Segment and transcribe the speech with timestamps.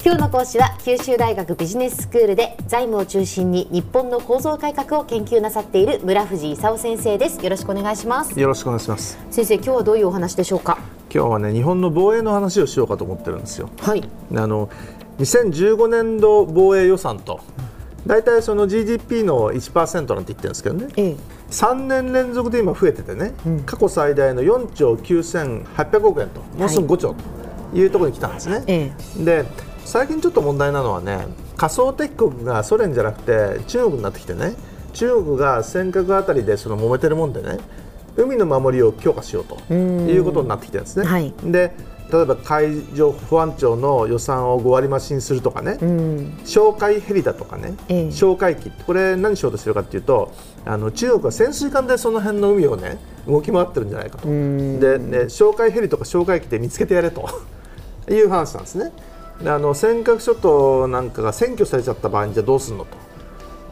[0.00, 7.42] 今日の講師は九州大学ビジネススクールで財務を中心に日本の構造改革を研究なさっている村藤勲先生です。
[7.42, 8.38] よろしくお願いします。
[8.38, 9.18] よろしくお願いします。
[9.30, 10.78] 先生今日はどういうお話でしょうか？
[11.12, 13.70] 今日はね日本の防衛の話をしようかと思ってるんですよ。
[13.80, 14.08] はい。
[14.36, 14.70] あの
[15.18, 17.40] 2015年度防衛予算と
[18.06, 21.16] 大体その GDP の1%なんて言ってるんですけどね、ええ。
[21.50, 23.32] 3年連続で今増えててね、
[23.66, 27.14] 過去最大の4兆9800億円ともうすぐ5兆
[27.72, 28.92] というところに来たんですね、え。
[29.18, 29.44] で
[29.88, 34.54] 最近ちょっと問題なのはね仮想敵国がソ連じゃなくて中国になってきてね
[34.92, 37.56] 中国が尖閣あたりでその揉めてるもんでね
[38.14, 41.06] 海の守りを強化しようということになってきてるんですね。
[41.06, 41.32] はい。
[41.42, 41.72] で
[42.12, 46.38] 例えば海上保安庁の予算を5割増しにするとかね、うん。
[46.44, 48.08] 哨戒ヘリだとかね、ええ。
[48.08, 48.70] 哨戒機。
[48.70, 50.34] これ何しようとしてるかっていうと
[50.66, 54.26] あの中国は潜水艦でその辺の海をね動き回ってるんじゃないかと。
[54.26, 57.26] で、ね、哨戒ヘリとか哨戒機で見つけてやれと。
[58.10, 58.84] いう話なんですね。
[58.86, 58.92] で
[59.44, 62.96] あの尖閣諸島なんかが占拠されちゃった場合にじゃあどうするのと。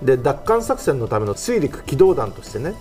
[0.02, 2.74] で奪還作戦のための水陸機動団としてね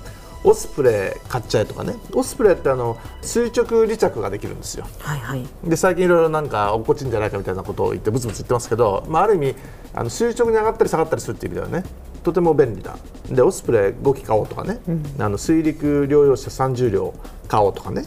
[0.43, 1.95] オスプレイ買っちゃえとかね。
[2.13, 4.85] オスプレイってあの垂直離着ができるんですよ。
[4.99, 5.43] はいはい。
[5.63, 9.55] で最近いろいろなんか落っこちんじゃないかみたいなことを言ってブツブツ言ってますけど、まあ、ある意味
[9.93, 11.89] あの垂直に上がったり下がったりするっていう意味ではね。
[12.23, 12.97] とても便利だ。
[13.29, 14.79] でオスプレイ5機買おうとかね、
[15.17, 17.13] あの水陸両用車30両
[17.47, 18.05] 買おうとかね。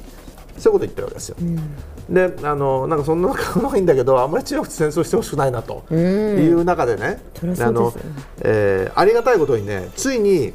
[0.58, 1.36] そういうこと言ってるわけですよ、
[2.08, 5.84] であのなんかそんな仲がいいんだけどあんまり中国と戦争してほしくないなと。
[5.90, 5.94] い
[6.52, 7.20] う中でね、
[7.60, 7.92] あの
[8.40, 10.52] えーありがたいことにねついに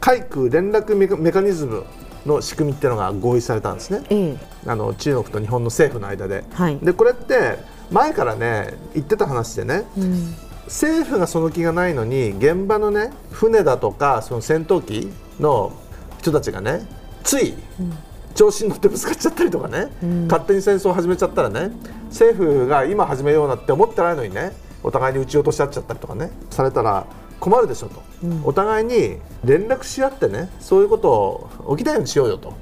[0.00, 1.84] 海空連絡メカニズム
[2.26, 4.02] の仕組みっていうのが合意されたんですね。
[4.10, 4.36] ええ。
[4.66, 6.78] あの中国と日本の政府の間で、はい。
[6.78, 7.58] でこれって
[7.90, 10.34] 前からね言ってた話でね、うん。
[10.66, 15.72] 政府がその気がないのに現場のね船だとかその戦闘機の
[16.20, 16.86] 人たちがね
[17.24, 17.54] つい
[18.34, 19.88] 調子に乗ってぶつかっちゃったりとかね、
[20.28, 21.70] 勝手に戦争を始めちゃったらね
[22.06, 24.52] 政府が今始めようなって思ってないのにね
[24.82, 27.06] お互いに撃ち落とし合っちゃったりとかねされたら
[27.40, 28.02] 困るでしょと、
[28.44, 32.54] お互いに連絡し合ってねそういうことを起きないようにしようよと。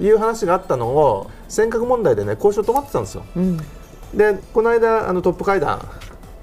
[0.00, 3.24] いう話があったのを尖閣問題でね交渉止まってたんですよ。
[3.36, 3.58] うん。
[4.12, 5.88] でこの間あのトップ会談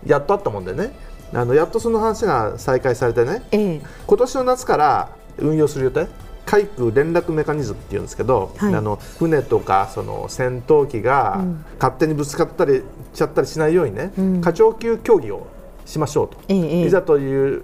[0.05, 0.93] やっとあったもんでね
[1.33, 3.81] あのやっとその話が再開されてねええ。
[4.07, 6.07] 今年の夏から運用する予定
[6.51, 8.75] 海空連絡メカニズムっていうんですけど、はい。
[8.75, 11.45] あの船とかその戦闘機が
[11.79, 15.47] 勝手にぶつかったりしちゃったりしないようにね、課長級協議を
[15.85, 17.63] しましょうと、いざという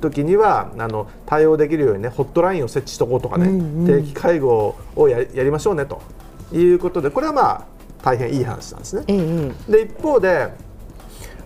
[0.00, 6.00] 時にはあの対応できるようにねホットラインを設置しとこうとかね、定期会合をややりましょうねと
[6.52, 7.64] いうことでこれはまあ
[8.02, 9.04] 大変いい話なんですね。
[9.68, 10.48] で一方で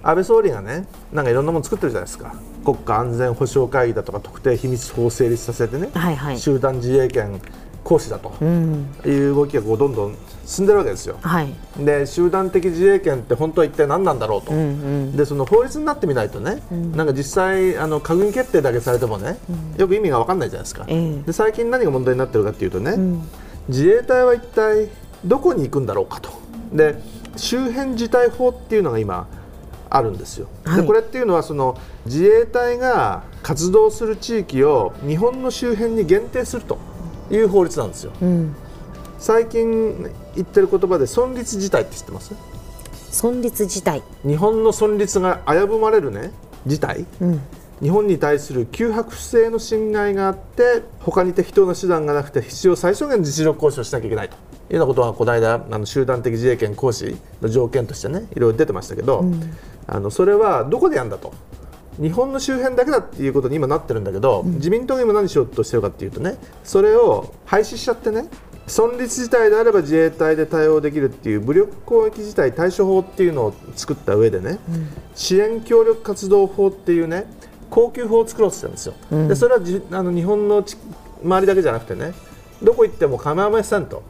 [0.08, 2.34] 安倍総理がねなんかいろんなもの作ってるじゃないですか。
[2.64, 6.38] 国家安全保障会議だとか特定秘密法を成立させてね、はいはい。
[6.38, 7.40] 集団自衛権
[7.82, 8.32] 行使だと。
[8.44, 11.16] いう動きがこうどんどん進んでるわけですよ。
[11.20, 11.52] はい。
[11.78, 15.16] で集団的自衛権って本当は一体何なんだろうと、うんうん。
[15.16, 19.38] でその法律になってみないとね、なんか実際あの閣議決定だけされてもね、
[19.76, 21.22] よく意味が分かんないじゃないですか、ええ。
[21.22, 23.22] で最近何が問題になってるかっていうとね、ん。
[23.68, 24.88] 自衛隊は一体
[25.24, 26.30] どこに行くんだろうかと。
[26.72, 27.00] で
[27.36, 29.28] 周辺事態法っていうのが今
[29.88, 30.80] あるんですよ、はい。
[30.80, 36.78] でこれっていうのはその自衛隊が活動する地域を日本の周辺に限定すると
[37.30, 38.12] いう法律なんですよ。
[38.20, 38.56] うん。
[39.18, 42.34] 最近言ってる言葉で存立事態って知ってます？
[43.10, 44.02] 存立自体。
[44.24, 46.32] 日本の存立が危ぶまれるね
[46.66, 47.40] 事態うん。
[47.80, 54.36] 日本に対する急迫性の侵害があって他に適当な手段がなくて必要最小限の実力行使をしなきゃいけないと。
[54.68, 59.24] いうようなことがこの間あの集団的自衛権行使の条件としてねいろいろ出てましたけど、
[59.86, 61.32] あのそれはどこでやるんだと。
[62.00, 68.28] 日本の周辺だけだっていうことに今なってるんだけど、自民党が今何しようとしてるかっていうとねそれを廃止しちゃってね
[68.66, 74.58] 存立事態であれば自衛隊で対応できるっていう武力攻撃事態対処法っていうのを作った上でね、
[75.14, 77.24] 支援協力活動法っていうね
[77.70, 78.94] 高級法を作ろうとしてるんですよ、
[79.28, 80.76] でそれはじあの日本のち
[81.24, 82.12] 周りだけじゃなくてね
[82.62, 84.02] どこ行っても構いませんと。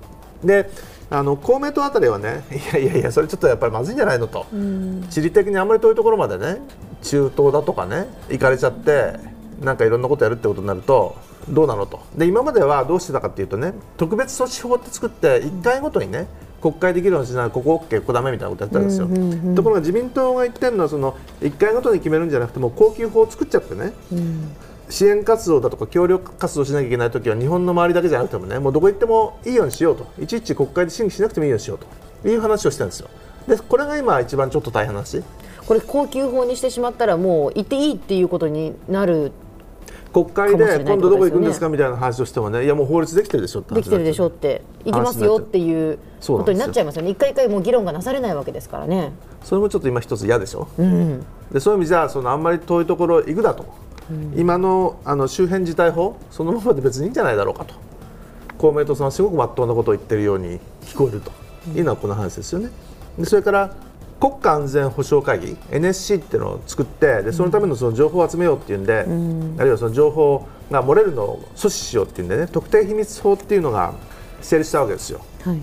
[0.42, 0.68] で
[1.08, 4.46] あの公明党あたりはね いやいやいやそれちょっとやっぱりまずいんじゃないのと、
[5.10, 6.60] 地理的にあんまり遠いところまでね
[7.02, 9.14] 中東だとかね行かれちゃって
[9.60, 11.14] なんかいろんなことやるってことになると
[11.48, 12.00] どうなのと。
[12.16, 16.26] で今まではどうしてたかっていうとね特別措置法って作って1回ごとにね
[16.60, 19.08] 国会で議論しながらここ OK ここダメみたいなことやったんですよ、
[19.54, 23.92] ところが自民党が言ってるのはその1回ごとに決めるんじゃなくてもう高級法を作っちゃってね、
[24.88, 30.06] 支援活動だとか協力活動しなきゃいけないときは日本の周りだけじゃなくてもねもうどこ行ってもいいようにしようと。
[30.20, 32.28] いちいち国会で審議しなくてもいいようにしようと。
[32.28, 33.08] いう話をしてるんですよ。
[33.46, 35.22] でこれが今一番ちょっと大変な話。
[35.66, 39.32] これ高級法にしてしまったらもう行っていいっていうことになる
[40.12, 47.10] 国会で今度どこ行くんですかみたいな話をしてもねいやもう法律できてるでしょってできてるでしょって行きますよっていうことになっちゃいますよね。
[47.10, 49.12] 一回一回もう議論がなされないわけですからね。
[49.42, 51.20] それもちょっと今一つ嫌でしょ、うん、
[51.52, 53.68] でそういう意味じゃそのあんまり遠いところ行くだと、うん、
[54.36, 57.74] 今のあの周辺事態法そのままで別にいいんじゃないだろうかと。
[58.58, 61.30] 公明党さんはすごくまっとうなことを言ってるように聞こえると。
[61.74, 62.70] いうのはこの話ですよね。
[63.18, 63.74] でそれから
[64.20, 73.94] 国家安全保障会議 NSC っていうのを作ってでそのためのその情報を集めようっていうんで、うん、あるいはその情報が漏れるのを阻止しようっていうんでね特定秘密法っていうのが
[74.40, 75.20] 成立したわけですよ。
[75.42, 75.60] はい、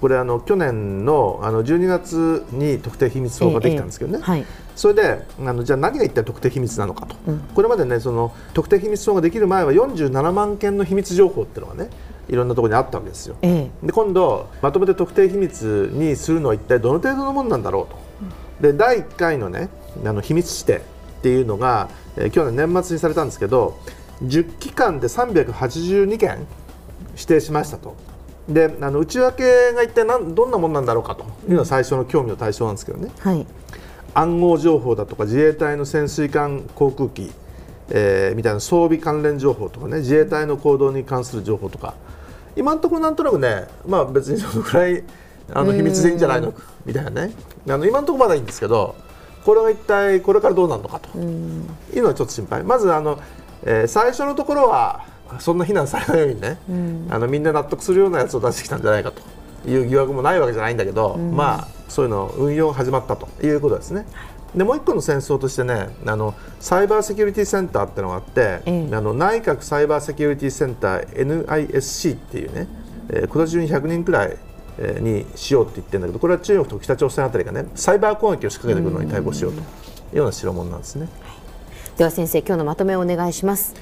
[0.00, 11.90] これあの去年のあの12月に特定秘密法ができたんですけどね、ええはい、それであのじゃあ何が一体特定秘密なのかと、うん、これまでねその特定秘密法ができる前は47万件の秘密情報っていうのがね
[12.28, 17.98] いろんなところにあったわけですよ、ええ、で今度まとめて特定秘密にするのは一体どの程度のものなんだろうと、
[18.62, 19.68] うん、で第1回のね
[20.04, 23.78] あの秘密指定っていうのが、えー、去年年末にされたんですけど
[24.22, 26.46] 10期間で382件
[27.12, 27.96] 指定しましたと。
[28.48, 33.46] であの内訳が一体何どんなものなんだろうかというのが最初の興味の対象なんですけどね、はい、
[34.14, 37.32] 暗号情報だとか自衛隊の潜水艦航空機
[37.90, 41.94] えー、みたいな装備関連情報とかね自衛隊の行動に関する情報とか。
[42.56, 45.02] 今のところなんとなくね、まあ、別に そのぐらい
[45.52, 46.54] あの秘密でいいんじゃないの？
[46.86, 47.32] みたいなね。
[47.68, 48.94] あの今のところまだいいんですけど
[49.44, 51.18] これが一体これからどうなるのかと。
[51.18, 52.62] いうのはちょっと心配。
[52.62, 53.18] まずあの、
[53.64, 55.00] えー、最初のところは
[55.40, 56.58] そんな非難されないようにね、
[57.10, 64.04] あのみんな納得するようなやつを出してきたんじゃないかという疑惑もないわけじゃないんだけど、まあそういうの運用が始まったということですね。
[64.52, 72.66] でもう一個の戦争としてねあのサイバーセキュリティセンターっていうのがあって、ええ、あの内閣サイバーセキュリティセンター NISC っていうね、
[73.10, 74.36] えー、今年中に100人くらい
[75.00, 79.62] にしようって言ってるんだけどこれは中国と北朝鮮あたりがねサイバー攻撃を仕掛けてくるのに対抗しようとい
[80.14, 81.08] うような代物なんですね。
[81.96, 83.74] では先生今日のまとめをお願いします。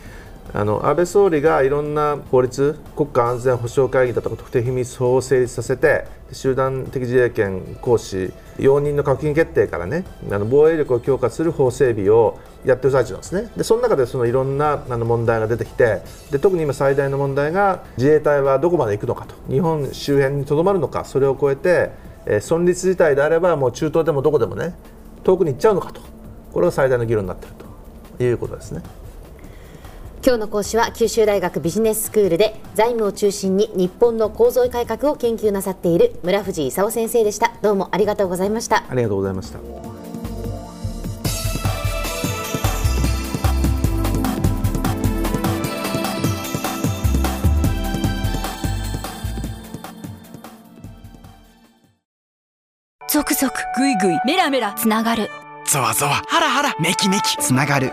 [0.54, 13.50] あの安倍総理がいろんな法律国家安全保障会議だとか特定秘密法を成立させて集団的自衛権行使容認の閣議決定からねあの防衛力を強化する法整備をやってる最中なんですね。
[13.56, 19.34] でその中でそのいろんなあの問題が出てきてで特に今最大の問題が自衛隊はどこまで行くのかと。
[19.48, 21.04] 日本周辺にとどまるのか。
[21.04, 21.90] それを超えて、
[22.26, 24.74] えー、存立事態であればもう中東でもどこでもね
[25.24, 26.02] 遠くに行っちゃうのかと。
[26.52, 27.54] これが最大の議論になってる
[28.18, 28.82] ということですね。
[30.24, 37.52] 今日の講師は九州大学ビジネススクールで財務を中心に日本の構造改革を研究なさっている村藤勲先生でした。
[37.60, 38.84] どうもありがとうございました。
[38.88, 39.58] ありがとうございました。
[53.08, 55.28] 続々ぐいぐいメラメラつながる。
[55.66, 57.92] ゾワゾワハラハラメキメキつながる